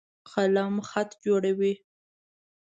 قلم 0.31 0.73
خط 0.89 1.09
جوړوي. 1.23 1.73